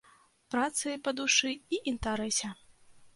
[0.53, 2.49] Працы па душы і інтарэсе!